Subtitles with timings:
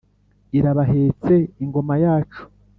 [0.57, 2.41] Irabahetse Ingoma yacu,